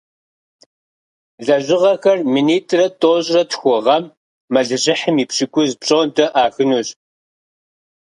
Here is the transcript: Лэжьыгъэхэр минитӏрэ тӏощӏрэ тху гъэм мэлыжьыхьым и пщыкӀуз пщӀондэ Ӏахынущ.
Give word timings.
Лэжьыгъэхэр 1.45 2.19
минитӏрэ 2.33 2.85
тӏощӏрэ 2.99 3.43
тху 3.51 3.77
гъэм 3.85 4.03
мэлыжьыхьым 4.53 5.15
и 5.23 5.25
пщыкӀуз 5.29 5.71
пщӀондэ 5.79 6.25
Ӏахынущ. 6.33 6.87